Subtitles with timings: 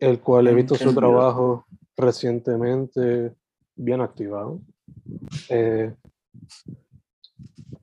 [0.00, 1.66] el cual he visto su trabajo
[1.96, 3.34] recientemente
[3.74, 4.60] bien activado.
[5.48, 5.94] Eh,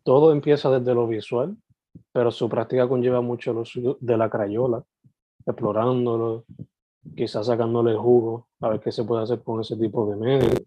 [0.03, 1.55] todo empieza desde lo visual,
[2.11, 4.83] pero su práctica conlleva mucho lo de la crayola,
[5.45, 6.45] explorándolo,
[7.16, 10.61] quizás sacándole el jugo, a ver qué se puede hacer con ese tipo de medios.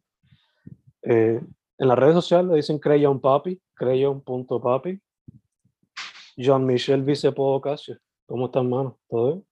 [1.02, 1.40] Eh,
[1.78, 5.00] en las redes sociales le dicen Crayon Papi, crayon.papi.
[6.38, 8.98] Jean-Michel Vicepo Ocasio, ¿cómo estás, hermano?
[9.08, 9.45] ¿Todo bien?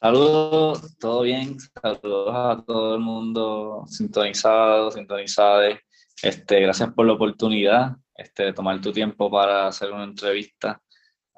[0.00, 5.76] Saludos, todo bien, saludos a todo el mundo sintonizado, sintonizado.
[6.22, 10.80] Este, gracias por la oportunidad este, de tomar tu tiempo para hacer una entrevista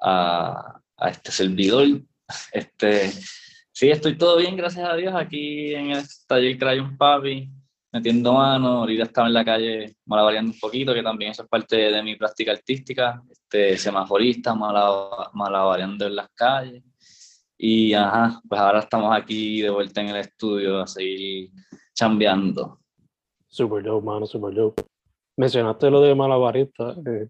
[0.03, 1.87] a, a este servidor.
[2.53, 3.11] Este,
[3.73, 7.51] sí, estoy todo bien, gracias a Dios, aquí en el taller Crayon Papi,
[7.93, 8.81] metiendo mano.
[8.81, 12.15] Ahorita estaba en la calle malavariando un poquito, que también eso es parte de mi
[12.15, 16.83] práctica artística, este, semaforista, malavariando en las calles.
[17.63, 21.51] Y ajá, pues ahora estamos aquí de vuelta en el estudio a seguir
[21.93, 22.79] chambeando.
[23.49, 24.83] Super dope, mano, super dope.
[25.37, 26.97] Mencionaste lo de malabarista.
[27.07, 27.29] Eh,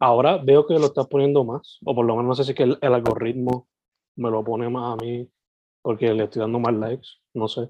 [0.00, 2.56] ahora veo que lo estás poniendo más, o por lo menos no sé si es
[2.56, 3.68] que el, algoritmo
[4.16, 5.28] me lo pone más a mí
[5.82, 7.68] porque le estoy dando más likes, no sé.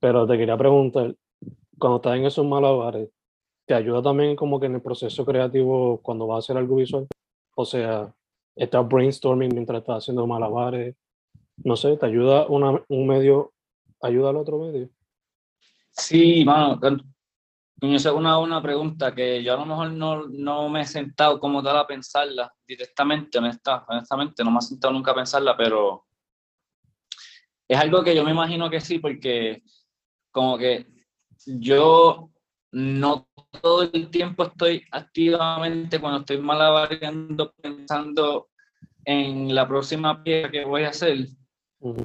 [0.00, 1.14] Pero te quería preguntar,
[1.78, 3.10] cuando estás en esos malabares,
[3.64, 7.06] ¿te ayuda también como que en el proceso creativo cuando vas a hacer algo visual?
[7.54, 8.12] O sea,
[8.56, 10.96] estás brainstorming mientras estás haciendo malabares.
[11.58, 13.52] No sé, ¿te ayuda una, un medio,
[14.00, 14.88] ayuda al otro medio?
[15.90, 16.78] Sí, mano,
[17.82, 21.62] es una, una pregunta que yo a lo mejor no, no me he sentado como
[21.62, 26.06] tal a pensarla directamente, honestamente, no me he sentado nunca a pensarla, pero
[27.68, 29.62] es algo que yo me imagino que sí, porque
[30.30, 30.86] como que
[31.46, 32.30] yo
[32.76, 33.26] no
[33.62, 38.48] todo el tiempo estoy activamente cuando estoy malabareando pensando
[39.02, 41.26] en la próxima pieza que voy a hacer,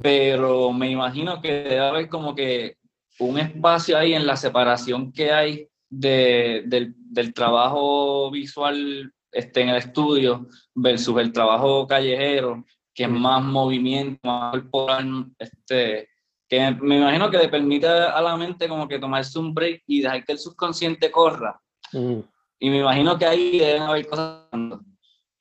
[0.02, 2.78] pero me imagino que debe haber como que
[3.20, 9.70] un espacio ahí en la separación que hay de, del, del, trabajo visual este, en
[9.70, 16.08] el estudio versus el trabajo callejero, que es más movimiento, más corporal, este,
[16.52, 20.02] que me imagino que le permite a la mente como que tomarse un break y
[20.02, 21.62] dejar que el subconsciente corra.
[21.94, 24.50] Y me imagino que ahí deben haber cosas,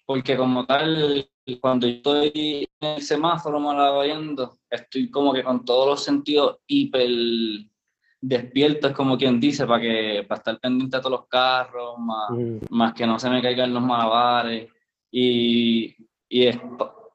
[0.06, 1.28] porque como tal,
[1.60, 3.60] cuando yo estoy en el semáforo
[4.04, 7.10] viendo, estoy como que con todos los sentidos hiper
[8.20, 12.30] despiertos, como quien dice, para que para estar pendiente de todos los carros, más,
[12.70, 14.70] más que no se me caigan los malabares.
[15.10, 15.92] Y,
[16.28, 16.56] y es,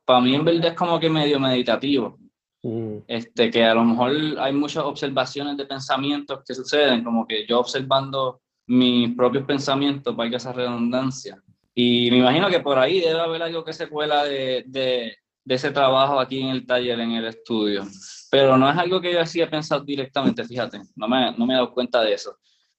[0.03, 2.19] para mí en verdad es como que medio meditativo
[2.65, 3.03] Mm.
[3.07, 7.59] Este, que a lo mejor hay muchas observaciones de pensamientos que suceden, como que yo
[7.59, 11.39] observando mis propios pensamientos, valga esa redundancia.
[11.75, 15.55] Y me imagino que por ahí debe haber algo que se cuela de, de, de
[15.55, 17.83] ese trabajo aquí en el taller, en el estudio.
[18.31, 21.53] Pero no es algo que yo así he pensado directamente, fíjate, no me, no me
[21.53, 22.35] he dado cuenta de eso.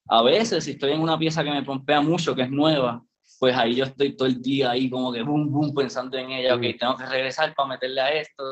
[0.08, 3.04] A veces, si estoy en una pieza que me pompea mucho, que es nueva,
[3.38, 6.56] pues ahí yo estoy todo el día ahí como que boom, boom, pensando en ella,
[6.56, 8.42] ok, tengo que regresar para meterle a esto.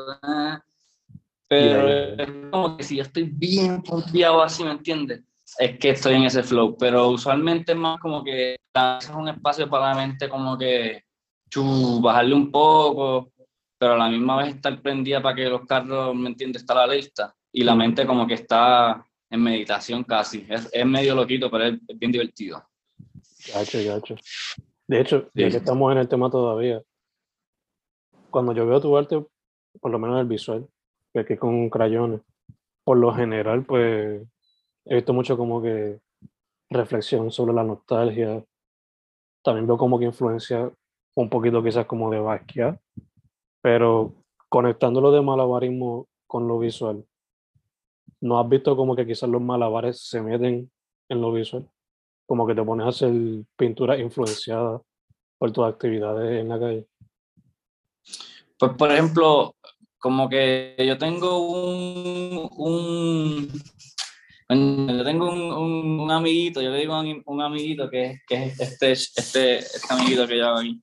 [1.47, 5.23] Pero es como que si yo estoy bien confiado así, ¿me entiendes?
[5.59, 9.69] Es que estoy en ese flow, pero usualmente es más como que es un espacio
[9.69, 11.03] para la mente como que
[11.49, 13.31] chu, bajarle un poco,
[13.77, 16.63] pero a la misma vez estar prendida para que los carros, ¿me entiendes?
[16.63, 20.45] Está la lista y la mente como que está en meditación casi.
[20.49, 22.67] Es, es medio loquito, pero es, bien divertido.
[23.53, 24.15] Gacho, gacho.
[24.87, 26.81] De hecho, ya que estamos en el tema todavía,
[28.29, 29.23] cuando yo veo tu arte,
[29.79, 30.67] por lo menos el visual,
[31.23, 32.21] que con crayones,
[32.83, 34.21] por lo general, pues
[34.85, 35.99] he visto mucho como que
[36.69, 38.43] reflexión sobre la nostalgia.
[39.43, 40.71] También veo como que influencia
[41.15, 42.79] un poquito quizás como de Basquiat,
[43.61, 44.13] pero
[44.49, 47.05] conectando lo de malabarismo con lo visual,
[48.21, 50.69] ¿no has visto como que quizás los malabares se meten
[51.09, 51.69] en lo visual?
[52.25, 53.13] Como que te pones a hacer
[53.55, 54.81] pinturas influenciadas
[55.37, 56.87] por tus actividades en la calle.
[58.57, 59.55] Pues por ejemplo,
[60.05, 63.49] como que yo tengo un, un
[64.47, 68.91] yo tengo un, un, amiguito, yo le digo un, un amiguito que, que es este,
[68.91, 70.79] este, este amiguito que yo hago aquí.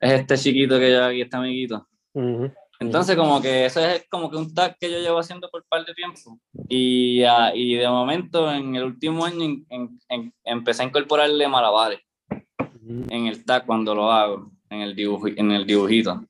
[0.00, 1.86] Es este chiquito que yo aquí, este amiguito.
[2.80, 5.68] Entonces, como que eso es como que un tag que yo llevo haciendo por un
[5.68, 6.40] par de tiempo.
[6.66, 12.00] Y, uh, y de momento, en el último año, en, en, empecé a incorporarle malabares
[12.86, 16.24] en el tag cuando lo hago, en el, dibujo, en el dibujito.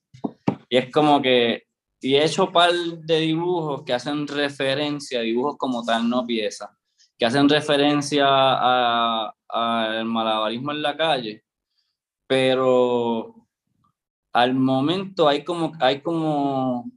[0.68, 1.64] Y es como que,
[2.00, 6.70] y he hecho par de dibujos que hacen referencia, dibujos como tal, no piezas,
[7.18, 8.26] que hacen referencia
[9.48, 11.44] al malabarismo en la calle,
[12.26, 13.34] pero
[14.32, 16.90] al momento hay como, hay como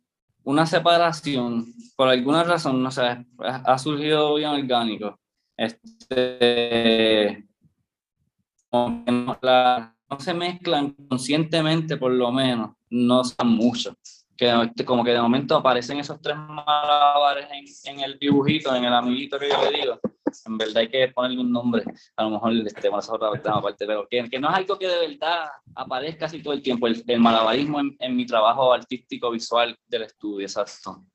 [0.43, 5.19] una separación, por alguna razón, no sé, ha surgido bien orgánico.
[5.57, 7.45] Este,
[9.07, 13.95] no, se mezclan conscientemente, por lo menos, no son mucho
[14.37, 17.47] que como que de momento aparecen esos tres malabares
[17.85, 19.99] en, el dibujito, en el amiguito que yo le digo.
[20.45, 21.83] En verdad hay que ponerle un nombre,
[22.17, 25.07] a lo mejor este, más otra aparte, pero que, que, no es algo que de
[25.07, 30.03] verdad aparezca así todo el tiempo, el, malabarismo en, en, mi trabajo artístico visual del
[30.03, 31.05] estudio, exacto.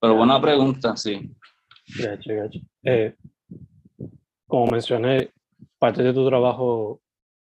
[0.00, 1.30] Pero buena pregunta, sí.
[2.82, 3.14] Eh,
[4.48, 5.30] como mencioné,
[5.82, 7.00] parte de tu trabajo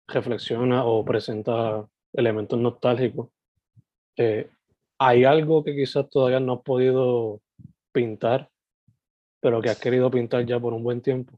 [0.06, 3.30] reflexiona o presenta elementos nostálgicos.
[4.16, 4.48] Eh,
[4.96, 7.40] ¿Hay algo que quizás todavía no has podido
[7.90, 8.48] pintar,
[9.40, 11.36] pero que has querido pintar ya por un buen tiempo?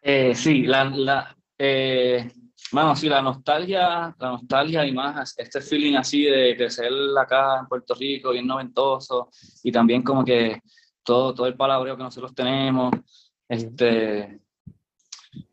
[0.00, 2.30] Eh, sí, la, la eh,
[2.70, 7.66] bueno, sí, la nostalgia, la nostalgia y más este feeling así de crecer acá en
[7.66, 9.28] Puerto Rico, bien noventoso,
[9.64, 10.60] y también como que
[11.08, 12.92] todo, todo el palabreo que nosotros tenemos,
[13.48, 14.42] este,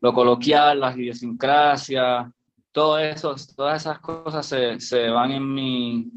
[0.02, 2.30] lo coloquial, las idiosincrasias,
[2.72, 6.12] todo eso, todas esas cosas se, se, van en mi,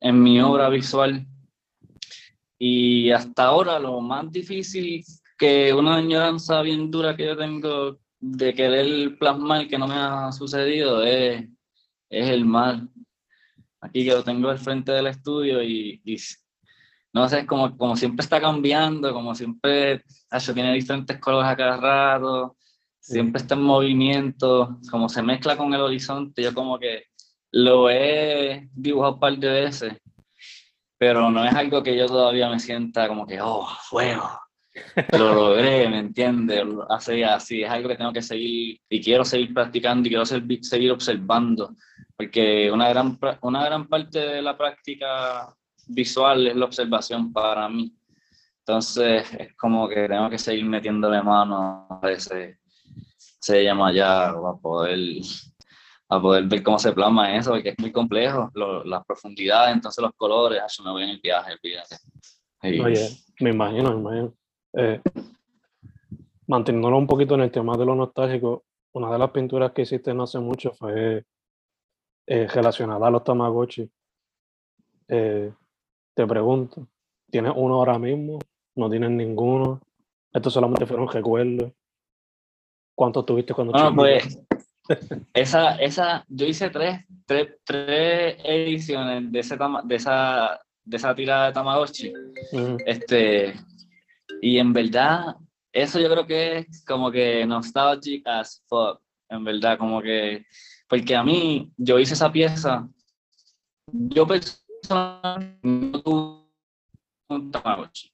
[0.00, 1.26] en mi obra visual.
[2.58, 5.02] Y hasta ahora lo más difícil
[5.38, 10.30] que una añoranza bien dura que yo tengo de querer plasmar que no me ha
[10.30, 11.48] sucedido es,
[12.10, 12.82] es el mar.
[13.80, 16.18] Aquí que lo tengo al frente del estudio y, y
[17.14, 20.04] no sé, como, como siempre está cambiando, como siempre
[20.52, 22.56] tiene diferentes colores a cada rato
[23.04, 27.04] siempre está en movimiento, como se mezcla con el horizonte, yo como que
[27.52, 29.92] lo he dibujado un par de veces,
[30.96, 34.40] pero no es algo que yo todavía me sienta como que, oh, fuego,
[35.18, 36.64] lo logré, ¿me entiendes?
[36.88, 40.90] Así, así, es algo que tengo que seguir y quiero seguir practicando y quiero seguir
[40.90, 41.74] observando,
[42.16, 45.54] porque una gran, una gran parte de la práctica
[45.88, 47.94] visual es la observación para mí.
[48.60, 52.58] Entonces, es como que tengo que seguir metiéndole mano a ese,
[53.16, 54.98] se llama ya a poder,
[56.08, 58.50] a poder ver cómo se plasma eso, porque es muy complejo,
[58.84, 61.96] las profundidades, entonces los colores, eso me voy en el viaje, fíjate.
[63.40, 64.34] Me imagino, me imagino.
[64.72, 65.00] Eh,
[66.46, 70.14] manteniéndolo un poquito en el tema de lo nostálgico, una de las pinturas que hiciste
[70.14, 71.24] no hace mucho fue
[72.26, 73.90] eh, relacionada a los Tamagotchi.
[75.08, 75.52] Eh,
[76.14, 76.88] te pregunto,
[77.30, 78.38] ¿tienes uno ahora mismo?
[78.76, 79.80] ¿No tienes ninguno?
[80.32, 81.72] Esto solamente fueron recuerdos.
[82.96, 84.38] ¿Cuánto tuviste cuando bueno, pues,
[85.32, 91.46] esa, esa, yo hice tres, tres, tres ediciones de, ese de, esa, de esa tirada
[91.46, 92.12] de Tamagotchi.
[92.86, 93.54] este,
[94.42, 95.36] y en verdad,
[95.72, 99.00] eso yo creo que es como que nostalgic as fuck.
[99.28, 100.44] En verdad, como que.
[100.88, 102.86] Porque a mí, yo hice esa pieza.
[103.90, 106.44] Yo personalmente no tuve
[107.28, 108.12] un Tamagotchi.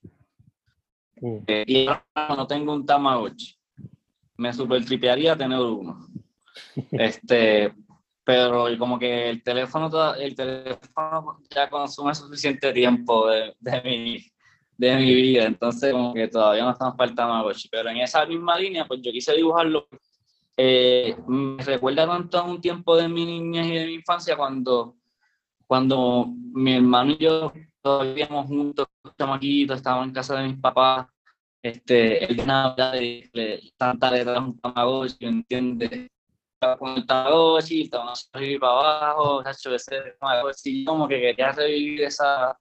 [1.20, 1.38] Mm.
[1.46, 3.60] Eh, y ahora no tengo un Tamagotchi
[4.40, 6.06] me super tripearía tener uno.
[6.92, 7.72] Este,
[8.24, 14.24] pero como que el teléfono, el teléfono ya consume suficiente tiempo de, de, mi,
[14.76, 17.68] de mi vida, entonces como que todavía no estamos para el Tamagotchi.
[17.68, 19.88] Pero en esa misma línea, pues yo quise dibujarlo
[20.56, 24.96] eh, me recuerda tanto a un tiempo de mi niñez y de mi infancia cuando,
[25.70, 27.52] cuando mi hermano y yo
[28.02, 31.06] vivíamos juntos, chamaquitos, estábamos en casa de mis papás,
[31.62, 36.10] este, el Navidad de tanta letra un tamagotchi, ¿me entiendes?
[36.76, 42.58] Con el tamagotchi, estábamos arriba para abajo, hecho ese tamagotchi, como que quería revivir esa,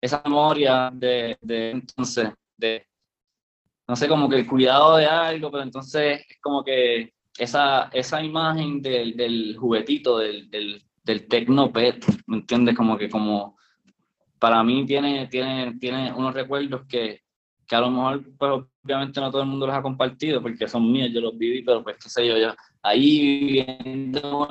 [0.00, 2.84] esa memoria de, de entonces, de,
[3.86, 8.20] no sé, como que el cuidado de algo, pero entonces es como que esa, esa
[8.20, 12.76] imagen del, del juguetito, del, del, del Tecnopet, ¿me entiendes?
[12.76, 13.56] Como que como
[14.38, 17.22] para mí tiene, tiene, tiene unos recuerdos que,
[17.66, 20.92] que a lo mejor, pues obviamente no todo el mundo los ha compartido porque son
[20.92, 24.48] míos, yo los viví, pero pues qué sé yo, yo ahí viviendo,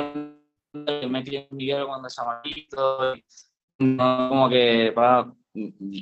[0.73, 3.15] me en Miguel cuando chavalito,
[3.77, 5.31] no, como que para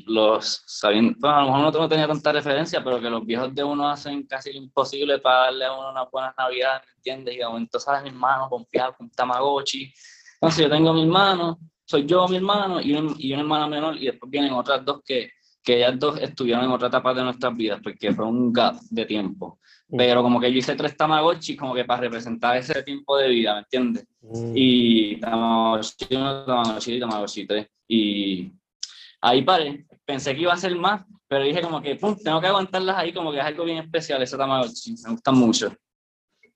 [0.07, 3.89] los sabiendo, a lo mejor no tenía tanta referencia, pero que los viejos de uno
[3.89, 7.35] hacen casi lo imposible para darle a uno una buena Navidad, ¿me entiendes?
[7.35, 9.93] Y de momento sabes mi hermano confiado con Tamagotchi.
[10.35, 14.05] Entonces yo tengo mi hermano, soy yo, mi hermano y, y una hermana menor, y
[14.05, 15.29] después vienen otras dos que,
[15.65, 19.05] que ellas dos estuvieron en otra etapa de nuestras vidas, porque fue un gap de
[19.05, 19.59] tiempo.
[19.89, 19.97] Mm.
[19.97, 23.53] Pero como que yo hice tres Tamagotchi como que para representar ese tiempo de vida,
[23.53, 24.07] ¿me entiendes?
[24.21, 24.51] Mm.
[24.55, 27.67] Y Tamagotchi Tamagotchi Tamagotchi tres.
[27.87, 28.51] Y
[29.21, 32.47] ahí paré, pensé que iba a ser más, pero dije como que, pum, tengo que
[32.47, 35.75] aguantarlas ahí, como que es algo bien especial, ese Tamagotchi, me gustan mucho.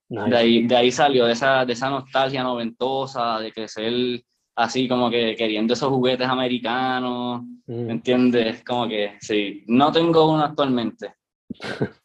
[0.09, 4.23] De, ahí, de ahí salió, de esa, de esa nostalgia noventosa, de crecer
[4.55, 7.89] así como que queriendo esos juguetes americanos, ¿me mm.
[7.89, 8.63] entiendes?
[8.63, 11.13] Como que sí, no tengo uno actualmente.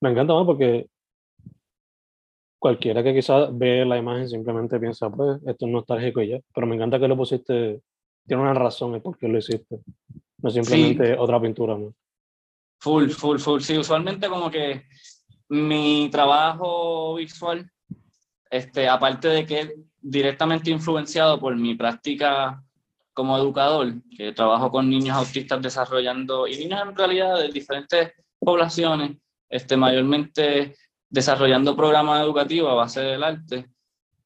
[0.00, 0.86] me encanta más porque
[2.58, 6.66] cualquiera que quizás ve la imagen simplemente piensa, pues esto es nostálgico y ya, pero
[6.66, 7.80] me encanta que lo pusiste
[8.28, 9.80] tiene una razón el por qué lo hiciste.
[10.40, 11.94] No simplemente otra pintura ¿no?
[12.80, 13.60] Full, full, full.
[13.60, 14.84] Sí, usualmente como que
[15.48, 17.70] mi trabajo visual,
[18.50, 22.62] este, aparte de que es directamente influenciado por mi práctica
[23.12, 29.16] como educador, que trabajo con niños autistas desarrollando, y niños en realidad de diferentes poblaciones,
[29.48, 30.76] este, mayormente
[31.08, 33.70] desarrollando programas educativos a base del arte,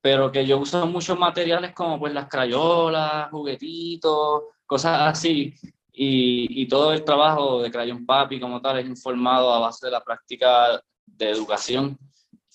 [0.00, 5.54] pero que yo uso muchos materiales como pues las crayolas, juguetitos, cosas así,
[5.94, 9.92] y, y, todo el trabajo de Crayon Papi como tal es informado a base de
[9.92, 11.98] la práctica de educación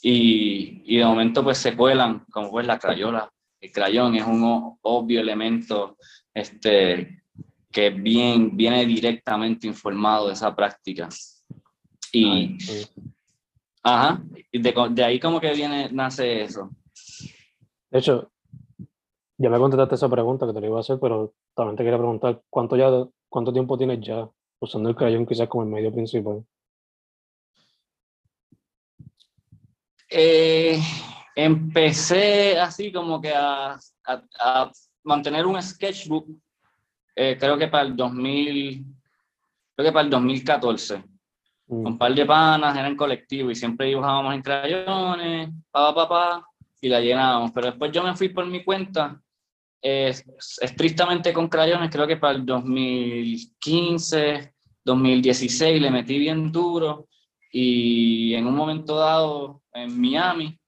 [0.01, 3.29] y, y de momento pues se cuelan como pues la crayola.
[3.59, 5.97] El crayón es un obvio elemento
[6.33, 7.23] este,
[7.71, 11.09] que bien, viene directamente informado de esa práctica.
[12.11, 12.57] Y,
[13.83, 16.69] ajá, de, de ahí como que viene, nace eso.
[17.89, 18.31] De hecho,
[19.37, 21.97] ya me contestaste esa pregunta que te lo iba a hacer, pero también te quería
[21.97, 22.89] preguntar, ¿cuánto, ya,
[23.29, 26.43] cuánto tiempo tienes ya usando el crayón quizás como el medio principal?
[30.09, 30.79] Eh,
[31.35, 34.71] empecé así como que a, a,
[35.03, 36.27] mantener un sketchbook,
[37.15, 38.85] eh, creo que para el 2000,
[39.75, 41.03] creo que para el 2014.
[41.67, 41.85] Mm.
[41.85, 46.45] Un par de panas, eran colectivos y siempre dibujábamos en crayones, pa, pa, pa,
[46.81, 47.51] y la llenábamos.
[47.51, 49.21] Pero después yo me fui por mi cuenta,
[49.81, 57.07] estrictamente con crayones, creo que para el 2015, 2016 le metí bien duro
[57.51, 60.59] y en un momento dado en Miami,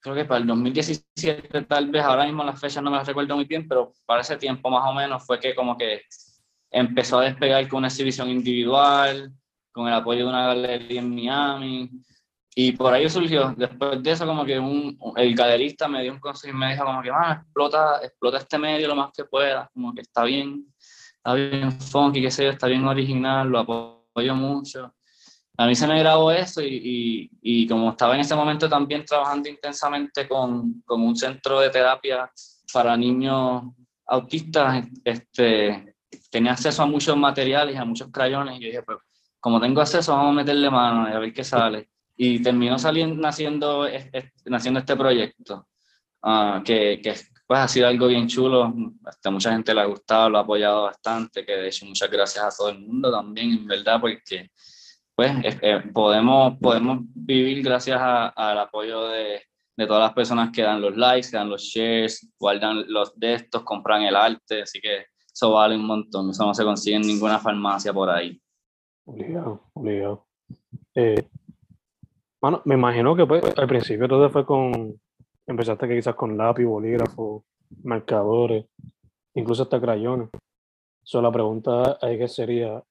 [0.00, 3.34] creo que para el 2017 tal vez, ahora mismo las fechas no me las recuerdo
[3.34, 6.02] muy bien, pero para ese tiempo más o menos fue que como que
[6.70, 9.32] empezó a despegar con una exhibición individual,
[9.72, 11.90] con el apoyo de una galería en Miami,
[12.58, 16.18] y por ahí surgió, después de eso, como que un, el galerista me dio un
[16.18, 19.68] consejo y me dijo como que, ah, explota, explota este medio lo más que puedas,
[19.74, 20.66] como que está bien,
[21.16, 24.95] está bien funky, qué sé yo, está bien original, lo apoyo mucho.
[25.58, 29.04] A mí se me grabó eso y, y, y como estaba en ese momento también
[29.04, 32.30] trabajando intensamente con, con un centro de terapia
[32.72, 33.62] para niños
[34.06, 35.96] autistas, este,
[36.30, 38.98] tenía acceso a muchos materiales, a muchos crayones y yo dije, pues
[39.40, 41.88] como tengo acceso, vamos a meterle mano a ver qué sale.
[42.16, 43.86] Y terminó saliendo, naciendo,
[44.46, 45.68] naciendo este proyecto,
[46.22, 47.14] uh, que, que,
[47.46, 50.84] pues ha sido algo bien chulo, hasta mucha gente le ha gustado, lo ha apoyado
[50.84, 54.50] bastante, que de hecho muchas gracias a todo el mundo también, en verdad, porque
[55.16, 55.32] pues
[55.62, 59.40] eh, podemos, podemos vivir gracias al apoyo de,
[59.76, 63.34] de, todas las personas que dan los likes, que dan los shares, guardan los de
[63.34, 67.02] estos, compran el arte, así que eso vale un montón, eso no se consigue en
[67.02, 68.40] ninguna farmacia por ahí.
[69.06, 70.26] Obligado, obligado.
[70.94, 71.28] Eh,
[72.40, 75.00] bueno, me imagino que pues, al principio todo fue con,
[75.46, 77.44] empezaste quizás con lápiz, bolígrafo,
[77.82, 78.66] marcadores,
[79.34, 80.28] incluso hasta crayones.
[81.02, 82.82] So, la pregunta ahí que sería,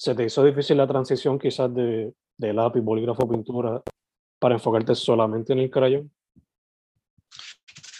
[0.00, 3.82] ¿se te hizo difícil la transición quizás de, lápiz, bolígrafo, pintura
[4.38, 6.10] para enfocarte solamente en el crayón?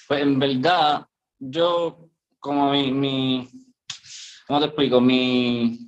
[0.08, 1.06] Pues en verdad,
[1.38, 3.46] yo, como mi,
[4.46, 4.98] ¿cómo te explico?
[4.98, 5.78] Mi,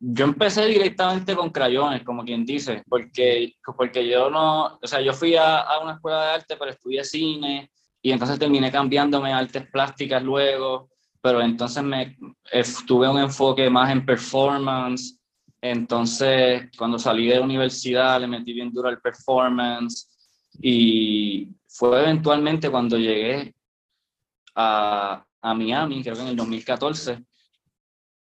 [0.00, 5.12] yo empecé directamente con crayones, como quien dice, porque, porque yo no, o sea, yo
[5.12, 7.70] fui a, a una escuela de arte, pero estudié cine
[8.02, 10.90] y entonces terminé cambiándome a artes plásticas luego,
[11.26, 12.16] pero entonces me
[12.52, 15.18] eh, tuve un enfoque más en performance,
[15.60, 20.08] entonces cuando salí de la universidad le metí bien duro al performance
[20.62, 23.52] y fue eventualmente cuando llegué
[24.54, 27.24] a, a Miami, creo que en el 2014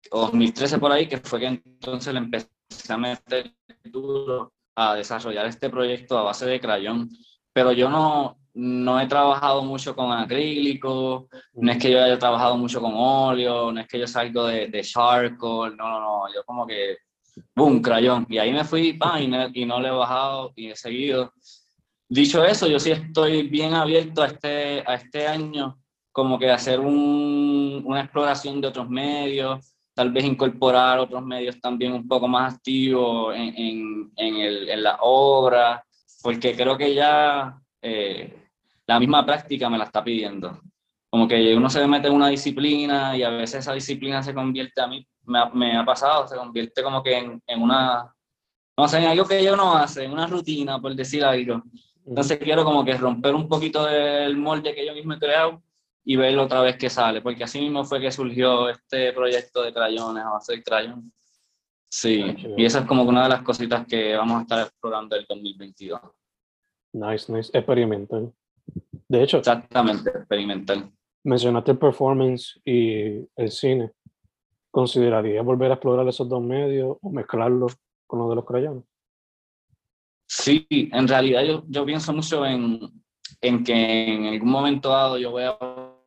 [0.09, 2.49] o 2013 por ahí, que fue que entonces le empecé
[2.89, 7.07] a meter duro a desarrollar este proyecto a base de crayón.
[7.53, 12.57] Pero yo no, no he trabajado mucho con acrílico, no es que yo haya trabajado
[12.57, 16.43] mucho con óleo, no es que yo salgo de, de charcoal, no, no, no, yo
[16.45, 16.97] como que,
[17.53, 18.25] boom, crayón.
[18.29, 21.33] Y ahí me fui, pan, y, no, y no le he bajado y he seguido.
[22.07, 25.77] Dicho eso, yo sí estoy bien abierto a este, a este año,
[26.13, 31.91] como que hacer un, una exploración de otros medios, tal vez incorporar otros medios también
[31.91, 35.83] un poco más activos en, en, en, el, en la obra,
[36.23, 38.44] porque creo que ya eh,
[38.87, 40.59] la misma práctica me la está pidiendo.
[41.09, 44.81] Como que uno se mete en una disciplina y a veces esa disciplina se convierte,
[44.81, 48.13] a mí me ha, me ha pasado, se convierte como que en, en, una,
[48.77, 51.63] no sé, en algo que yo no hace, en una rutina, por decir algo.
[52.05, 55.63] Entonces quiero como que romper un poquito del molde que yo mismo he creado
[56.03, 59.73] y verlo otra vez que sale, porque así mismo fue que surgió este proyecto de
[59.73, 61.11] crayones, a base de crayón.
[61.89, 65.25] Sí, y esa es como una de las cositas que vamos a estar explorando el
[65.27, 65.99] 2022.
[66.93, 68.31] Nice, nice, experimental.
[69.07, 70.91] De hecho, exactamente, experimental.
[71.23, 73.91] Mencionaste el performance y el cine.
[74.71, 78.83] ¿Consideraría volver a explorar esos dos medios o mezclarlos con los de los crayones?
[80.27, 82.79] Sí, en realidad yo, yo pienso mucho en,
[83.41, 85.57] en que en algún momento dado yo voy a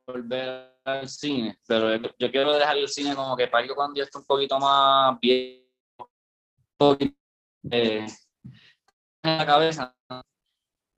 [0.06, 3.96] volver al cine, pero yo, yo, quiero dejar el cine como que para algo cuando
[3.96, 5.68] yo esté un poquito más viejo,
[7.70, 8.06] eh,
[9.22, 9.96] en la cabeza,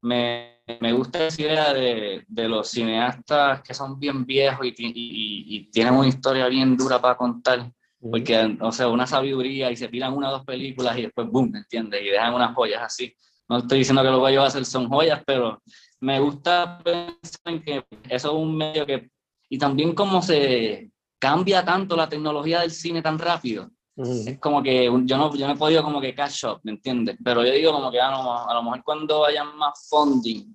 [0.02, 5.56] me, me, gusta esa idea de, de, los cineastas que son bien viejos y, y,
[5.56, 9.88] y, tienen una historia bien dura para contar, porque, o sea, una sabiduría y se
[9.88, 12.02] tiran una o dos películas y después, boom, ¿entiendes?
[12.02, 13.14] Y dejan unas joyas así.
[13.48, 15.62] No estoy diciendo que lo que yo voy a hacer son joyas, pero
[16.00, 19.10] me gusta pensar en que eso es un medio que,
[19.48, 23.70] y también cómo se cambia tanto la tecnología del cine tan rápido.
[23.96, 27.16] Es como que yo no, yo no he podido como que catch up, ¿me entiendes?
[27.22, 30.54] Pero yo digo como que a lo, a lo mejor cuando haya más funding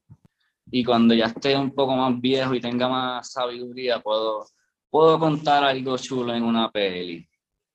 [0.72, 4.46] y cuando ya esté un poco más viejo y tenga más sabiduría, puedo,
[4.90, 7.28] puedo contar algo chulo en una peli.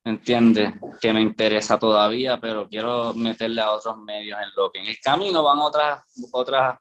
[0.05, 0.73] ¿Me entiendes?
[1.01, 4.99] Que me interesa todavía, pero quiero meterle a otros medios en lo que en el
[4.99, 6.79] camino van otras, otras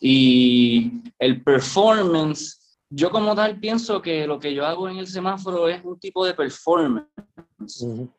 [0.00, 5.68] y el performance, yo como tal pienso que lo que yo hago en el semáforo
[5.68, 7.08] es un tipo de performance.
[7.80, 8.12] Uh -huh.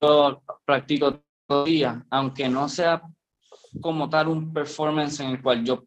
[0.00, 3.02] Yo practico todo día, aunque no sea
[3.80, 5.84] como tal un performance en el cual yo,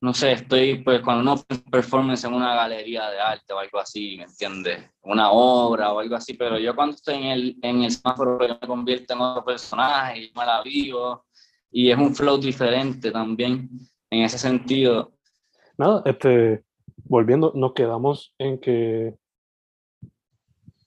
[0.00, 4.16] no sé, estoy, pues cuando no performance en una galería de arte o algo así,
[4.16, 4.90] ¿me entiendes?
[5.02, 8.66] Una obra o algo así, pero yo cuando estoy en el, en el semáforo me
[8.66, 11.24] convierto en otro personaje y me la vivo
[11.70, 13.68] y es un flow diferente también
[14.10, 15.12] en ese sentido.
[15.78, 16.64] Nada, este,
[17.04, 19.14] volviendo, nos quedamos en que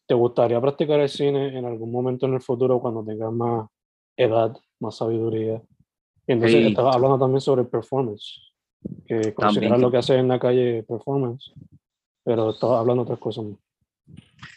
[0.07, 3.67] te gustaría practicar el cine en algún momento en el futuro cuando tengas más
[4.17, 5.61] edad, más sabiduría.
[6.27, 6.67] Y entonces sí.
[6.67, 8.53] estabas hablando también sobre performance,
[9.05, 11.51] que consideras lo que haces en la calle performance,
[12.23, 13.57] pero estabas hablando otras cosas más.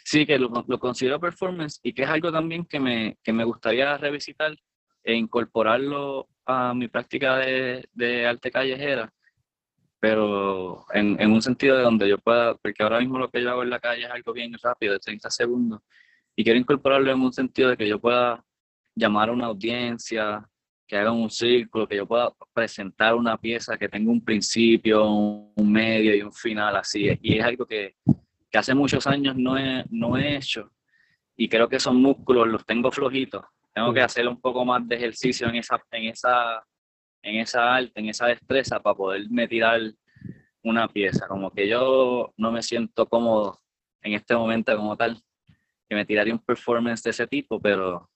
[0.03, 3.43] Sí, que lo, lo, considero performance y que es algo también que me, que me
[3.43, 4.55] gustaría revisitar
[5.03, 9.11] e incorporarlo a mi práctica de, de arte callejera,
[9.99, 13.49] pero en, en, un sentido de donde yo pueda, porque ahora mismo lo que yo
[13.51, 15.81] hago en la calle es algo bien rápido, de 30 segundos,
[16.35, 18.43] y quiero incorporarlo en un sentido de que yo pueda
[18.95, 20.47] llamar a una audiencia,
[20.87, 25.71] que haga un círculo, que yo pueda presentar una pieza que tenga un principio, un
[25.71, 27.95] medio y un final así, y es algo que,
[28.51, 30.71] que hace muchos años no he, no he hecho,
[31.35, 34.95] y creo que esos músculos los tengo flojitos, tengo que hacer un poco más de
[34.95, 36.63] ejercicio en esa, en esa,
[37.23, 39.81] en esa arte, en esa destreza para poderme tirar
[40.61, 41.27] una pieza.
[41.27, 43.59] Como que yo no me siento cómodo
[44.01, 45.19] en este momento como tal,
[45.89, 48.09] que me tiraría un performance de ese tipo, pero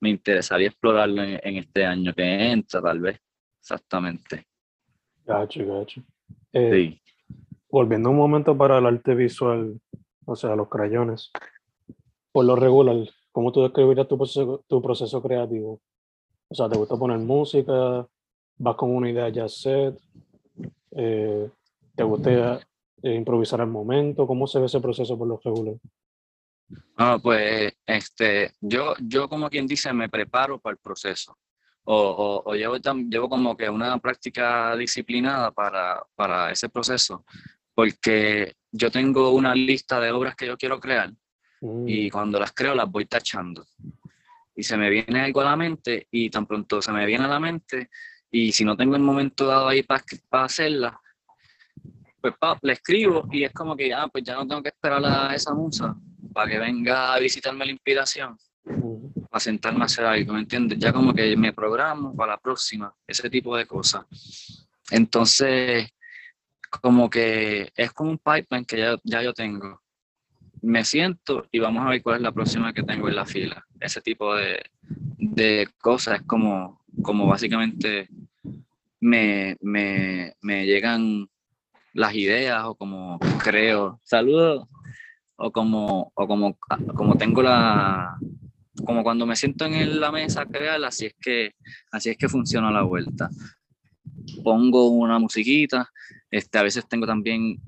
[0.00, 3.20] me interesaría explorarlo en, en este año que entra, tal vez.
[3.60, 4.46] Exactamente.
[5.24, 6.02] Gacho, gacho.
[6.52, 7.00] Eh, sí.
[7.70, 9.80] Volviendo un momento para el arte visual,
[10.24, 11.30] o sea, los crayones.
[12.32, 12.96] Por lo regular,
[13.30, 15.80] ¿cómo tú describirías tu proceso, tu proceso creativo?
[16.48, 18.06] O sea, ¿te gusta poner música?
[18.58, 19.96] ¿Vas con una idea ya set?
[20.92, 21.48] Eh,
[21.94, 22.60] ¿Te gusta
[23.02, 24.26] improvisar al momento?
[24.26, 25.80] ¿Cómo se ve ese proceso por los regulares?
[26.96, 31.38] Ah, pues este, yo, yo como quien dice, me preparo para el proceso.
[31.84, 37.24] O, o, llevo, llevo como que una práctica disciplinada para, para ese proceso,
[37.74, 41.10] porque yo tengo una lista de obras que yo quiero crear
[41.86, 42.10] y mm.
[42.10, 43.66] cuando las creo las voy tachando.
[44.54, 47.28] Y se me viene algo a la mente y tan pronto se me viene a
[47.28, 47.88] la mente
[48.30, 51.00] y si no tengo el momento dado ahí para, para hacerla,
[52.20, 55.02] pues pa, le escribo y es como que, ah, pues ya no tengo que esperar
[55.02, 55.96] a esa musa
[56.32, 58.36] para que venga a visitarme la inspiración,
[59.30, 60.78] para sentarme a hacer algo, ¿me entiendes?
[60.78, 64.04] Ya como que me programo para la próxima, ese tipo de cosas.
[64.90, 65.88] Entonces,
[66.70, 69.80] como que es como un pipeline que ya, ya yo tengo.
[70.62, 73.64] Me siento y vamos a ver cuál es la próxima que tengo en la fila.
[73.80, 74.62] Ese tipo de,
[75.16, 78.08] de cosas es como, como básicamente
[79.00, 81.28] me, me, me llegan
[81.94, 83.98] las ideas o como creo.
[84.04, 84.68] Saludos
[85.42, 86.58] o como, o como,
[86.94, 88.18] como tengo la,
[88.84, 91.52] como cuando me siento en la mesa a crear, así es que,
[91.90, 93.30] así es que funciona la vuelta.
[94.44, 95.88] Pongo una musiquita,
[96.30, 97.58] este, a veces tengo también,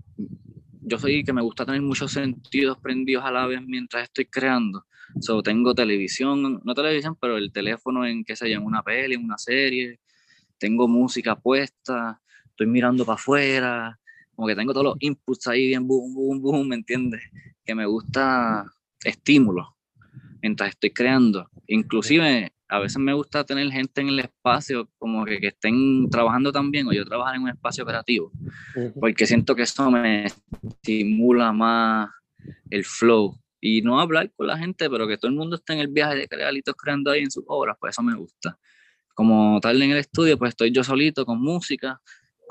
[0.82, 4.84] yo soy que me gusta tener muchos sentidos prendidos a la vez mientras estoy creando.
[5.20, 9.14] So, tengo televisión, no televisión, pero el teléfono en, qué sé yo, en una peli,
[9.14, 9.98] en una serie.
[10.58, 13.98] Tengo música puesta, estoy mirando para afuera,
[14.42, 17.20] como que tengo todos los inputs ahí bien boom, boom, boom, ¿me entiendes?
[17.64, 18.64] Que me gusta
[19.04, 19.76] estímulo
[20.42, 21.48] mientras estoy creando.
[21.68, 26.50] Inclusive a veces me gusta tener gente en el espacio como que, que estén trabajando
[26.50, 28.32] también o yo trabajar en un espacio creativo,
[28.98, 32.10] porque siento que eso me estimula más
[32.68, 35.78] el flow y no hablar con la gente, pero que todo el mundo esté en
[35.78, 38.58] el viaje de crear y creando ahí en sus obras, pues eso me gusta.
[39.14, 42.00] Como tal en el estudio, pues estoy yo solito con música,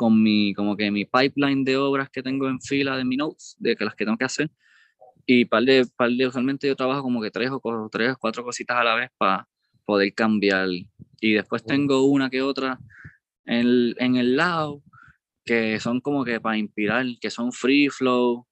[0.01, 3.55] con mi, como que mi pipeline de obras que tengo en fila de mi notes,
[3.59, 4.49] de que las que tengo que hacer.
[5.27, 8.77] Y par de, par de, usualmente yo trabajo como que tres o tres, cuatro cositas
[8.77, 9.47] a la vez para
[9.85, 10.69] poder cambiar.
[11.19, 12.79] Y después tengo una que otra
[13.45, 14.81] en, en el lado
[15.45, 18.47] que son como que para inspirar, que son free flow,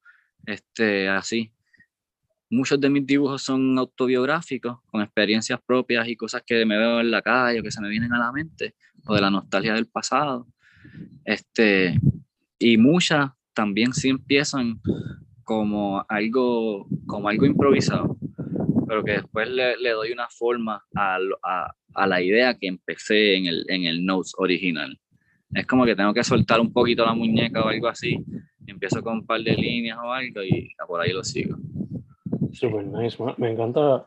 [0.45, 1.51] este, así.
[2.51, 7.09] Muchos de mis dibujos son autobiográficos, con experiencias propias y cosas que me veo en
[7.09, 8.75] la calle o que se me vienen a la mente,
[9.07, 10.45] o de la nostalgia del pasado.
[11.25, 11.99] Este,
[12.57, 14.81] y muchas también sí empiezan
[15.43, 18.17] como algo, como algo improvisado,
[18.87, 23.35] pero que después le, le doy una forma a, a, a, la idea que empecé
[23.35, 24.99] en el, en el Notes original.
[25.53, 28.23] Es como que tengo que soltar un poquito la muñeca o algo así,
[28.67, 31.57] empiezo con un par de líneas o algo y por ahí lo sigo.
[32.51, 34.05] Super nice, me encanta,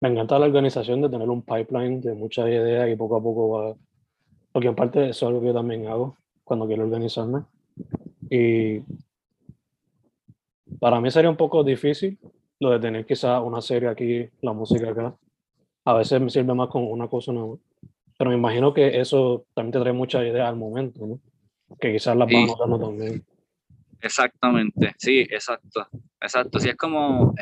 [0.00, 3.48] me encanta la organización de tener un pipeline de muchas ideas y poco a poco
[3.50, 3.76] va
[4.52, 7.44] porque en parte eso es algo que yo también hago cuando quiero organizarme.
[8.30, 8.80] Y
[10.80, 12.18] para mí sería un poco difícil
[12.60, 15.16] lo de tener quizás una serie aquí, la música acá.
[15.84, 17.56] A veces me sirve más con una cosa nueva.
[18.16, 21.20] Pero me imagino que eso también te trae muchas ideas al momento, ¿no?
[21.78, 23.24] Que quizás las vas notando también.
[24.00, 25.86] Exactamente, sí, exacto.
[26.20, 27.34] Exacto, sí, es como.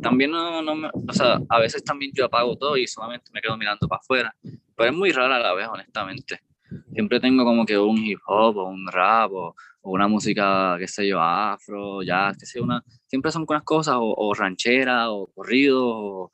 [0.00, 3.42] también no, no me, O sea, a veces también yo apago todo y solamente me
[3.42, 4.34] quedo mirando para afuera
[4.76, 6.40] pero es muy rara a la vez, honestamente.
[6.92, 11.06] Siempre tengo como que un hip hop o un rap o, una música, qué sé
[11.06, 15.86] yo, afro, jazz, qué sé una, siempre son unas cosas, o, o ranchera, o corrido,
[15.86, 16.32] o,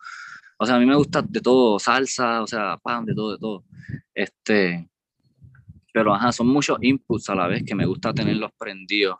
[0.56, 3.38] o, sea, a mí me gusta de todo, salsa, o sea, pan, de todo, de
[3.38, 3.64] todo.
[4.14, 4.88] Este,
[5.92, 9.18] pero ajá, son muchos inputs a la vez que me gusta tenerlos prendidos,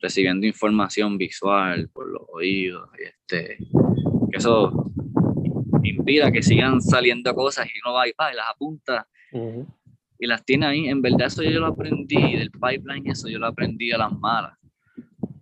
[0.00, 3.58] recibiendo información visual por los oídos, y este,
[4.32, 4.90] eso
[5.82, 9.06] inspira que sigan saliendo cosas y uno va y, va, y las apunta
[10.18, 10.88] y las tiene ahí.
[10.88, 14.58] En verdad eso yo lo aprendí del pipeline, eso yo lo aprendí a las malas.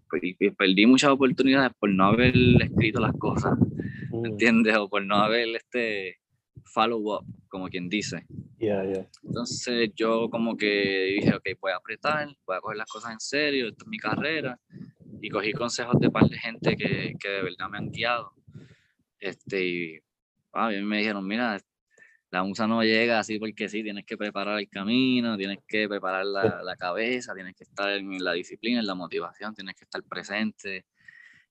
[0.09, 3.59] Pues, y perdí muchas oportunidades por no haber escrito las cosas,
[4.13, 4.77] ¿me entiendes?
[4.77, 6.17] O por no haber este
[6.65, 8.25] follow up, como quien dice.
[9.23, 13.21] Entonces yo como que dije, ok, voy a apretar, voy a coger las cosas en
[13.21, 14.59] serio, esta es mi carrera.
[15.21, 18.33] Y cogí consejos de par de gente que, que de verdad me han guiado.
[19.19, 19.99] Este, y
[20.57, 21.59] a mí me dijeron, mira,
[22.31, 26.27] la musa no llega así porque sí, tienes que preparar el camino, tienes que preparar
[26.27, 30.03] la, la cabeza, tienes que estar en la disciplina, en la motivación, tienes que estar
[30.03, 30.87] presente,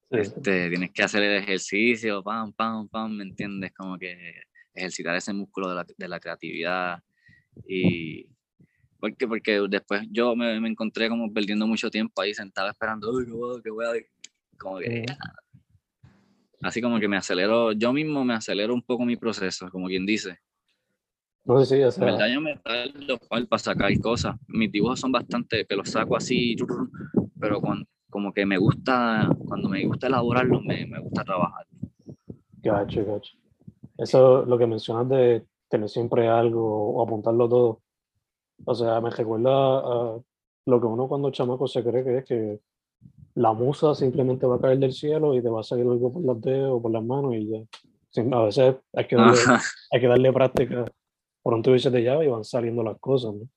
[0.09, 3.73] este, tienes que hacer el ejercicio, pam, pam, pam, ¿me entiendes?
[3.73, 4.41] Como que
[4.73, 6.99] ejercitar ese músculo de la, de la creatividad.
[7.67, 8.27] Y...
[8.99, 13.25] Porque, porque después yo me, me, encontré como perdiendo mucho tiempo ahí sentado esperando, uy,
[13.25, 14.05] qué voy, qué voy,
[14.57, 15.05] como que
[16.65, 20.05] así como que me acelero, yo mismo me acelero un poco mi proceso, como quien
[20.05, 20.39] dice.
[21.43, 24.35] No sé si ya En verdad yo me tardo para sacar cosas.
[24.47, 26.55] Mis dibujos son bastante, que los saco así,
[27.39, 31.67] pero cuando, como que me gusta, cuando me gusta elaborarlo, me, me gusta trabajar.
[32.63, 33.37] Gacho, gacho.
[33.97, 37.81] Eso, lo que mencionas de tener siempre algo o apuntarlo todo.
[38.65, 40.19] O sea, me recuerda a
[40.65, 42.59] lo que uno cuando chamaco se cree que es que
[43.35, 46.23] la musa simplemente va a caer del cielo y te va a salir algo por
[46.23, 47.59] los dedos o por las manos y ya.
[48.31, 49.39] A veces hay que darle,
[49.91, 50.85] hay que darle práctica.
[51.43, 53.47] Pronto dices de llave y van saliendo las cosas, ¿no?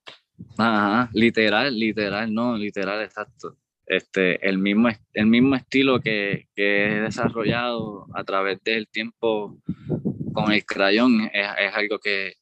[0.58, 3.56] Ajá, literal, literal, no, literal, exacto.
[3.86, 9.58] Este, el, mismo, el mismo estilo que, que he desarrollado a través del tiempo
[10.34, 12.34] con el crayón es, es algo que,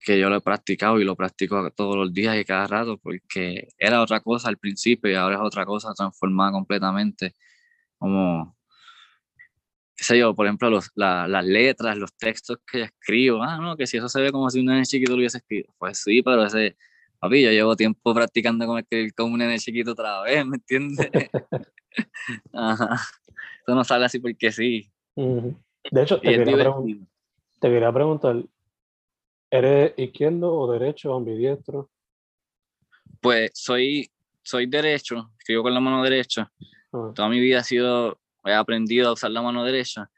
[0.00, 3.68] que yo lo he practicado y lo practico todos los días y cada rato porque
[3.78, 7.34] era otra cosa al principio y ahora es otra cosa transformada completamente.
[7.98, 8.56] Como,
[9.96, 13.86] qué sé yo, por ejemplo, los, las letras, los textos que escribo, ah, no, que
[13.86, 15.74] si eso se ve como si un nene chiquito lo hubiese escrito.
[15.78, 16.76] Pues sí, pero ese,
[17.18, 21.10] papi, yo llevo tiempo practicando como escribir como un nene chiquito otra vez, ¿me entiendes?
[22.52, 23.00] Ajá.
[23.62, 24.90] Eso no sale así porque sí.
[25.16, 26.74] De hecho, te quería,
[27.58, 28.44] te quería preguntar,
[29.50, 31.90] ¿Eres izquierdo o derecho o ambidiestro?
[33.20, 34.10] Pues soy,
[34.42, 36.50] soy derecho, escribo con la mano derecha.
[36.92, 37.12] Ah.
[37.14, 40.10] Toda mi vida ha sido, he aprendido a usar la mano derecha,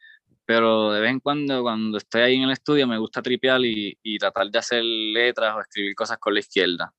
[0.45, 3.97] pero de vez en cuando, cuando estoy ahí en el estudio, me gusta tripear y,
[4.03, 6.93] y tratar de hacer letras o escribir cosas con la izquierda.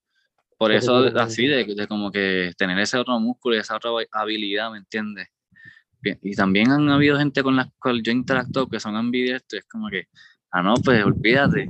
[0.57, 4.71] Por eso, así, de, de, como que tener ese otro músculo y esa otra habilidad,
[4.71, 5.27] ¿me entiendes?
[6.21, 9.89] Y también han habido gente con la cual yo interactúo que son ambidiestros, es como
[9.89, 10.05] que
[10.51, 11.67] Ah, no, pues olvídate.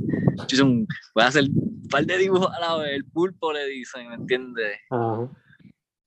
[1.14, 2.94] Voy a hacer un par de dibujos a la vez.
[2.94, 4.80] El pulpo le dicen, ¿me entiendes?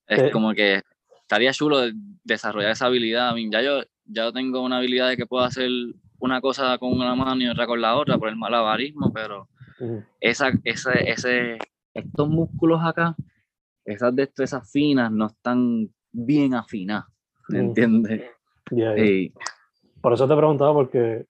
[0.06, 0.82] Es como que
[1.20, 1.78] estaría chulo
[2.24, 3.28] desarrollar esa habilidad.
[3.28, 5.70] A mí, ya yo ya tengo una habilidad de que puedo hacer
[6.18, 9.48] una cosa con una mano y otra con la otra por el malabarismo, pero
[10.20, 11.58] esa, ese, ese,
[11.92, 13.14] estos músculos acá,
[13.84, 17.06] esas destrezas finas no están bien afinadas,
[17.48, 18.30] ¿me entiendes?
[20.00, 21.26] Por eso te preguntaba, porque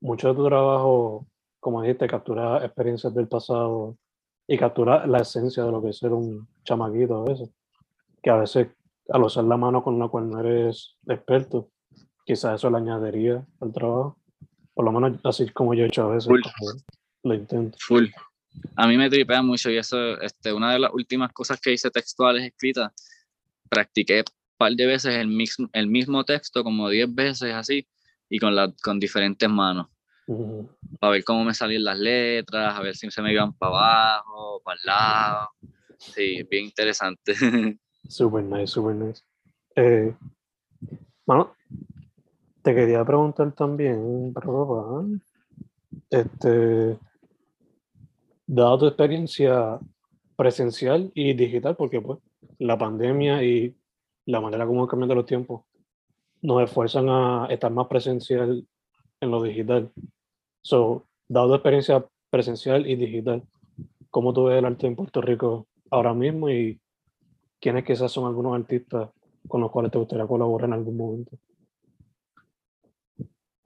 [0.00, 1.26] mucho de tu trabajo,
[1.60, 3.96] como dijiste, captura experiencias del pasado
[4.46, 7.50] y captura la esencia de lo que es ser un chamaquito a veces.
[8.22, 8.68] Que a veces
[9.10, 11.70] al usar la mano con la cual no eres experto,
[12.24, 14.18] quizás eso le añadiría al trabajo.
[14.74, 16.32] Por lo menos así como yo he hecho a veces.
[17.22, 17.76] Lo intento.
[17.80, 18.06] Full.
[18.76, 21.90] A mí me tripea mucho y eso, este, una de las últimas cosas que hice
[21.90, 22.92] textuales escritas,
[23.68, 24.24] practiqué un
[24.56, 27.86] par de veces el, mismo, el mismo texto, como 10 veces así,
[28.30, 29.88] y con, la, con diferentes manos.
[31.00, 34.62] Para ver cómo me salían las letras, a ver si se me iban para abajo,
[34.64, 35.48] para el lado.
[35.98, 37.34] Sí, bien interesante.
[38.08, 39.22] Super nice, super nice.
[39.76, 40.14] Eh,
[41.26, 41.54] bueno,
[42.62, 44.32] te quería preguntar también,
[46.08, 46.98] este,
[48.46, 49.78] dado tu experiencia
[50.36, 52.20] presencial y digital, porque pues
[52.58, 53.76] la pandemia y
[54.26, 55.62] la manera como han cambiado los tiempos
[56.42, 58.66] nos esfuerzan a estar más presencial
[59.20, 59.92] en lo digital.
[60.62, 63.42] So, dado experiencia presencial y digital,
[64.10, 66.80] ¿cómo tú ves el arte en Puerto Rico ahora mismo y
[67.60, 69.10] quiénes quizás son algunos artistas
[69.48, 71.38] con los cuales te gustaría colaborar en algún momento?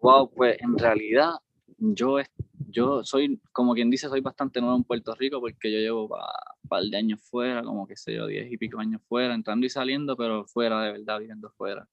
[0.00, 1.32] Wow, pues en realidad
[1.78, 2.18] yo,
[2.68, 6.68] yo soy, como quien dice, soy bastante nuevo en Puerto Rico porque yo llevo un
[6.68, 9.70] par de años fuera, como que sé yo, diez y pico años fuera, entrando y
[9.70, 11.88] saliendo, pero fuera de verdad, viviendo fuera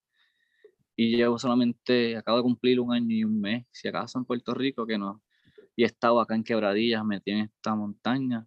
[1.01, 4.53] y llevo solamente, acabo de cumplir un año y un mes, si acaso en Puerto
[4.53, 5.23] Rico, que no,
[5.75, 8.45] y he estado acá en Quebradillas, metí en esta montaña,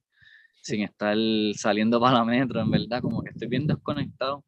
[0.63, 1.17] sin estar
[1.55, 4.45] saliendo para la metro, en verdad, como que estoy bien desconectado.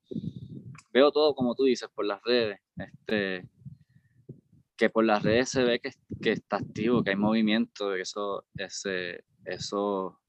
[0.93, 3.49] Veo todo como tú dices por las redes, este,
[4.77, 5.91] que por las redes se ve que,
[6.23, 10.21] que está activo, que hay movimiento, que eso, ese, eso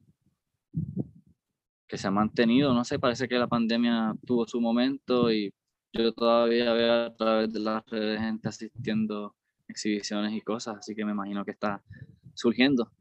[1.87, 5.53] que se ha mantenido, no sé, parece que la pandemia tuvo su momento y
[5.97, 9.35] yo todavía veo a través de las redes gente asistiendo
[9.67, 11.83] exhibiciones y cosas, así que me imagino que está
[12.33, 12.91] surgiendo.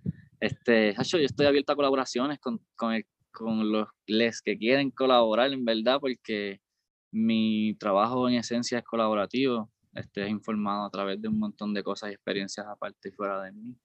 [0.40, 5.64] Este, yo estoy abierto a colaboraciones con, con, con los les que quieren colaborar, en
[5.64, 6.60] verdad, porque
[7.12, 11.82] mi trabajo en esencia es colaborativo, este, es informado a través de un montón de
[11.82, 13.76] cosas y experiencias aparte y fuera de mí.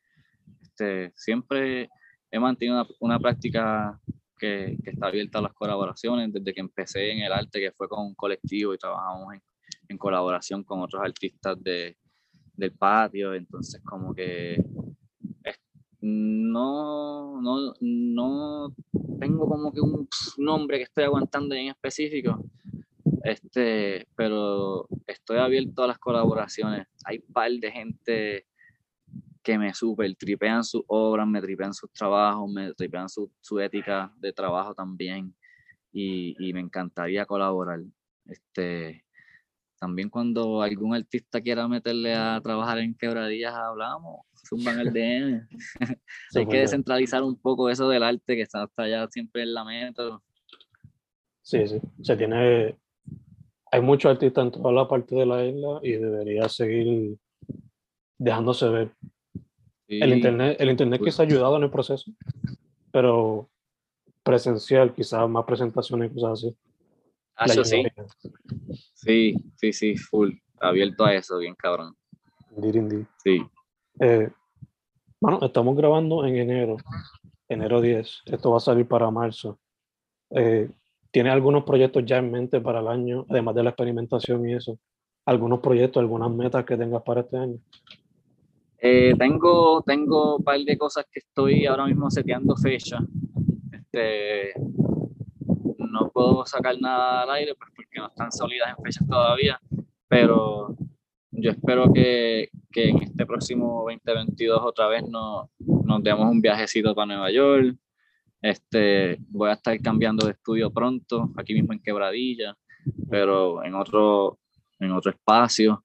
[0.62, 1.90] Este, siempre
[2.30, 4.00] he mantenido una, una práctica
[4.42, 8.08] que, está abierta a las colaboraciones desde que empecé en el arte, que fue con
[8.08, 9.42] un colectivo y trabajamos en,
[9.88, 11.96] en colaboración con otros artistas de,
[12.56, 13.34] del patio.
[13.34, 14.58] Entonces, como que
[16.02, 18.76] no, no, no
[19.20, 22.44] tengo como que un nombre que estoy aguantando en específico,
[23.24, 26.88] este, pero estoy abierto a las colaboraciones.
[27.06, 28.46] Hay par de gente
[29.44, 34.14] que me super tripean sus obras, me tripean sus trabajos, me tripean su, su ética
[34.18, 35.36] de trabajo también
[35.92, 37.82] y, y, me encantaría colaborar.
[38.26, 39.04] Este,
[39.80, 45.48] también cuando algún artista quiera meterle a trabajar en quebradillas, hablamos, zumban el DM.
[46.36, 49.66] Hay que descentralizar un poco eso del arte que está hasta allá siempre en la
[49.66, 50.20] meta.
[51.42, 52.78] Sí, sí, se tiene,
[53.72, 57.18] hay muchos artistas en toda la parte de la isla y debería seguir
[58.20, 58.92] dejándose ver.
[60.00, 62.12] El internet, el internet quizá ha ayudado en el proceso,
[62.92, 63.50] pero
[64.24, 66.58] presencial, quizás más presentaciones y cosas así.
[67.36, 67.84] Ah, eso sí.
[68.94, 70.32] Sí, sí, sí, full.
[70.60, 71.96] Abierto a eso, bien cabrón.
[72.56, 73.42] Indeed, Sí.
[74.00, 74.30] Eh,
[75.20, 76.78] bueno, estamos grabando en enero,
[77.50, 78.22] enero 10.
[78.26, 79.60] Esto va a salir para marzo.
[80.30, 80.70] Eh,
[81.12, 84.80] ¿Tienes algunos proyectos ya en mente para el año, además de la experimentación y eso?
[85.26, 87.58] ¿Algunos proyectos, algunas metas que tengas para este año?
[88.84, 92.98] Eh, tengo, tengo un par de cosas que estoy ahora mismo seteando fecha.
[93.72, 94.54] Este,
[95.78, 99.60] no puedo sacar nada al aire pues, porque no están sólidas en fechas todavía,
[100.08, 100.76] pero
[101.30, 106.96] yo espero que, que en este próximo 2022 otra vez nos, nos demos un viajecito
[106.96, 107.76] para Nueva York.
[108.42, 112.58] Este, voy a estar cambiando de estudio pronto, aquí mismo en Quebradilla,
[113.12, 114.40] pero en otro,
[114.80, 115.84] en otro espacio.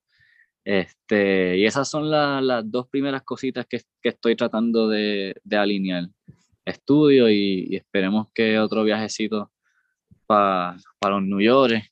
[0.66, 5.57] Este, y esas son la, las dos primeras cositas que, que estoy tratando de, de
[5.57, 6.09] alinear.
[6.64, 9.52] Estudio y, esperemos que otro viajecito
[10.26, 11.85] para los New York,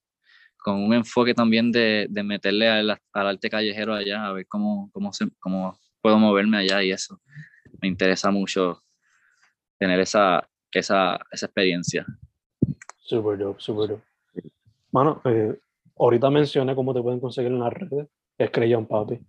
[0.59, 4.91] con un enfoque también de, de meterle al, al, arte callejero allá, a ver cómo,
[4.93, 7.21] cómo, se, cómo puedo moverme allá y eso.
[7.81, 8.83] Me interesa mucho
[9.79, 12.05] tener esa, esa, esa experiencia.
[12.99, 14.03] Súper dope, súper dope.
[14.91, 15.57] Bueno, eh,
[15.97, 18.09] ahorita mencioné cómo te pueden conseguir en las redes,
[18.39, 19.21] es Crayon Papi,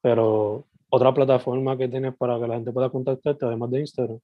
[0.00, 4.20] pero otra plataforma que tienes para que la gente pueda contactarte, además de Instagram.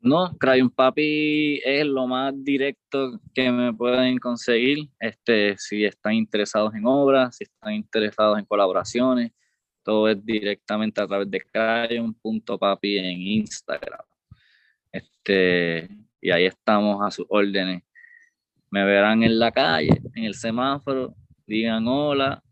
[0.00, 4.88] No, Crayon Papi es lo más directo que me pueden conseguir.
[5.00, 9.32] Este, si están interesados en obras, si están interesados en colaboraciones,
[9.82, 14.00] todo es directamente a través de crayon.papi en Instagram.
[14.92, 15.88] Este,
[16.20, 17.82] y ahí estamos a sus órdenes.
[18.70, 21.14] Me verán en la calle, en el semáforo,
[21.46, 22.42] digan hola.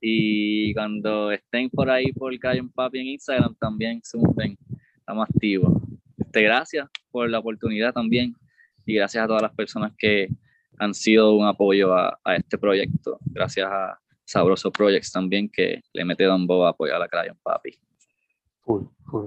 [0.00, 4.58] Y cuando estén por ahí por Crayon Papi en Instagram, también suben,
[4.96, 5.82] estamos activos.
[6.18, 8.34] Este, gracias por la oportunidad también
[8.84, 10.28] y gracias a todas las personas que
[10.78, 13.18] han sido un apoyo a, a este proyecto.
[13.24, 17.78] Gracias a Sabroso Projects también que le mete Don Bob a apoyar a Crayon Papi.
[18.60, 19.26] Full, full.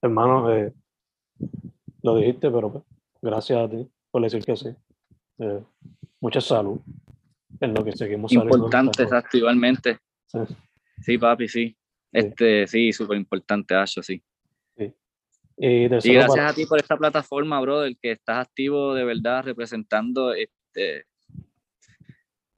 [0.00, 0.72] Hermano, eh,
[2.02, 2.84] lo dijiste, pero pues,
[3.20, 4.68] gracias a ti por decir que sí.
[5.38, 5.62] Eh,
[6.20, 6.80] mucha salud
[7.60, 9.98] en lo que seguimos Importante, exacto, igualmente.
[10.26, 10.38] Sí.
[11.02, 11.76] sí, papi, sí.
[12.12, 14.22] Este, sí, súper importante, Asho, sí.
[14.76, 14.92] sí.
[15.56, 16.48] Y, y gracias para...
[16.48, 21.04] a ti por esta plataforma, brother, que estás activo de verdad representando, este,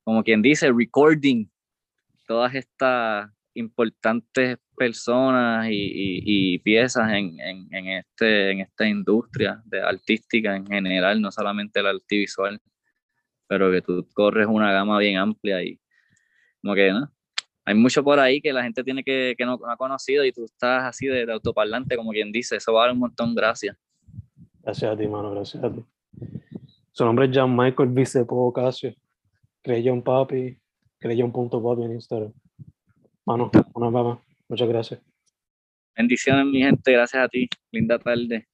[0.04, 1.46] como quien dice, recording
[2.26, 9.60] todas estas importantes personas y, y, y piezas en, en, en, este, en esta industria
[9.66, 12.60] de artística en general, no solamente el arte visual,
[13.52, 15.78] pero que tú corres una gama bien amplia y
[16.62, 17.12] como que, ¿no?
[17.66, 20.32] Hay mucho por ahí que la gente tiene que, que no, no ha conocido y
[20.32, 23.76] tú estás así de, de, autoparlante, como quien dice, eso vale un montón, gracias.
[24.62, 25.84] Gracias a ti, mano, gracias a ti.
[26.92, 28.94] Su nombre es Jan Michael Vicepo Ocasio,
[29.60, 30.58] Crayon Papi,
[30.98, 32.32] Crayon.papi en Instagram.
[33.26, 34.22] Mano, una mamá.
[34.48, 35.00] Muchas gracias.
[35.94, 36.90] Bendiciones, mi gente.
[36.90, 37.50] Gracias a ti.
[37.70, 38.48] Linda tarde.